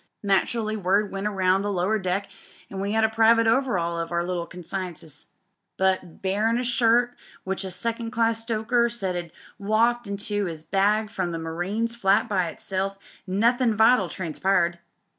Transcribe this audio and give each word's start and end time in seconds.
Naturally, 0.23 0.75
word 0.75 1.11
went 1.11 1.27
round 1.29 1.63
the 1.63 1.71
lower 1.71 1.99
deck 1.99 2.27
an' 2.71 2.79
we 2.79 2.93
had 2.93 3.03
a 3.03 3.09
private 3.09 3.45
over'aul 3.45 3.99
of 3.99 4.11
our 4.11 4.25
little 4.25 4.47
consciences. 4.47 5.27
But, 5.77 6.23
barrin' 6.23 6.57
a 6.57 6.63
shirt 6.63 7.15
which 7.43 7.63
a 7.63 7.69
second 7.69 8.09
class 8.09 8.41
stoker 8.41 8.89
said 8.89 9.15
'ad 9.15 9.31
walked 9.59 10.07
into 10.07 10.47
'is 10.47 10.63
bag 10.63 11.11
from 11.11 11.31
the 11.31 11.37
marines 11.37 11.95
flat 11.95 12.27
by 12.27 12.47
itself, 12.49 12.97
nothin' 13.27 13.75
vital 13.77 14.09
transpired. 14.09 14.79